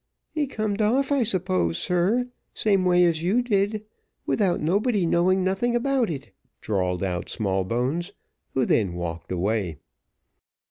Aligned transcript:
"He 0.31 0.47
cummed 0.47 0.81
off, 0.81 1.11
I 1.11 1.21
suppose, 1.21 1.77
sir, 1.77 2.23
same 2.55 2.85
way 2.85 3.05
as 3.05 3.21
you 3.21 3.43
did, 3.43 3.85
without 4.25 4.59
nobody 4.59 5.05
knowing 5.05 5.43
nothing 5.43 5.75
about 5.75 6.09
it," 6.09 6.31
drawled 6.59 7.03
out 7.03 7.29
Smallbones, 7.29 8.11
who 8.55 8.65
then 8.65 8.95
walked 8.95 9.31
away. 9.31 9.77